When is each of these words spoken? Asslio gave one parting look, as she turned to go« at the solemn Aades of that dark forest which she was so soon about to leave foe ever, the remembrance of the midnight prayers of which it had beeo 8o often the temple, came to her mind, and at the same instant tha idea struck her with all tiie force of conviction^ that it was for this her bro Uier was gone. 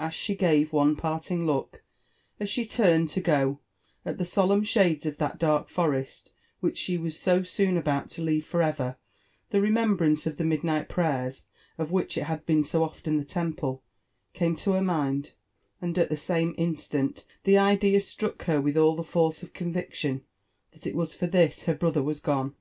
Asslio 0.00 0.36
gave 0.36 0.72
one 0.72 0.96
parting 0.96 1.46
look, 1.46 1.84
as 2.40 2.50
she 2.50 2.66
turned 2.66 3.08
to 3.10 3.20
go« 3.20 3.60
at 4.04 4.18
the 4.18 4.24
solemn 4.24 4.64
Aades 4.64 5.06
of 5.06 5.18
that 5.18 5.38
dark 5.38 5.68
forest 5.68 6.32
which 6.58 6.76
she 6.76 6.98
was 6.98 7.16
so 7.16 7.44
soon 7.44 7.76
about 7.76 8.10
to 8.10 8.20
leave 8.20 8.44
foe 8.44 8.58
ever, 8.58 8.96
the 9.50 9.60
remembrance 9.60 10.26
of 10.26 10.38
the 10.38 10.44
midnight 10.44 10.88
prayers 10.88 11.44
of 11.78 11.92
which 11.92 12.18
it 12.18 12.24
had 12.24 12.44
beeo 12.46 12.62
8o 12.62 12.80
often 12.80 13.16
the 13.16 13.24
temple, 13.24 13.84
came 14.32 14.56
to 14.56 14.72
her 14.72 14.82
mind, 14.82 15.34
and 15.80 15.96
at 15.98 16.08
the 16.08 16.16
same 16.16 16.52
instant 16.58 17.24
tha 17.44 17.56
idea 17.56 18.00
struck 18.00 18.42
her 18.46 18.60
with 18.60 18.76
all 18.76 18.96
tiie 18.96 19.06
force 19.06 19.40
of 19.44 19.52
conviction^ 19.52 20.22
that 20.72 20.84
it 20.84 20.96
was 20.96 21.14
for 21.14 21.28
this 21.28 21.66
her 21.66 21.74
bro 21.76 21.92
Uier 21.92 22.02
was 22.02 22.18
gone. 22.18 22.56